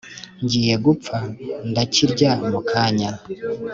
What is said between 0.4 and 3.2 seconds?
ngiye gupfa ndakirya mukanya!